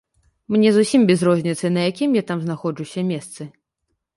Мне 0.53 0.69
зусім 0.77 1.03
без 1.11 1.21
розніцы, 1.29 1.65
на 1.75 1.83
якім 1.91 2.17
я 2.21 2.27
там 2.33 2.41
знаходжуся 2.47 3.05
месцы. 3.11 3.41